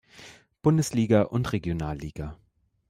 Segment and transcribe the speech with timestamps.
[0.63, 2.35] Bundesliga und Regionalliga.